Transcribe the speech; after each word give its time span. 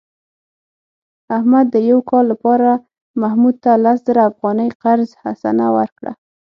احمد 1.37 1.65
د 1.71 1.75
یو 1.89 1.99
کال 2.09 2.25
لپاره 2.33 2.69
محمود 3.21 3.55
ته 3.63 3.71
لس 3.83 3.99
زره 4.07 4.21
افغانۍ 4.31 4.69
قرض 4.83 5.09
حسنه 5.21 5.67
ورکړه. 5.77 6.11